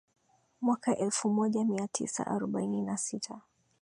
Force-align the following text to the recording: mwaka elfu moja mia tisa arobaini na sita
mwaka 0.61 0.97
elfu 0.97 1.29
moja 1.29 1.63
mia 1.65 1.87
tisa 1.87 2.27
arobaini 2.27 2.81
na 2.81 2.97
sita 2.97 3.41